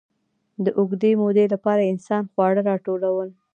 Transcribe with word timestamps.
د 0.63 0.65
اوږدې 0.79 1.11
مودې 1.21 1.45
لپاره 1.53 1.89
انسان 1.91 2.23
خواړه 2.31 2.61
راټولول. 2.69 3.29